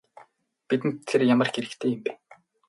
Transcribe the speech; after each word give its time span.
Бидэнд 0.67 0.97
тэр 1.09 1.21
ямар 1.33 1.49
хэрэгтэй 1.53 1.89
юм 1.95 2.01
бэ? 2.05 2.11